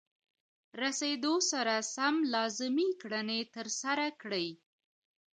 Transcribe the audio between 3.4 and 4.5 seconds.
ترسره کړئ.